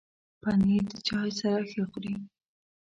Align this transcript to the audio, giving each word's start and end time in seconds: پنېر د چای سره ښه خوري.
پنېر 0.41 0.83
د 0.91 0.93
چای 1.07 1.29
سره 1.39 1.63
ښه 1.71 1.83
خوري. 1.91 2.13